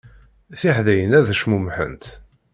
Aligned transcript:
Tiḥdayin 0.59 1.17
ad 1.19 1.27
cmumḥent. 1.41 2.05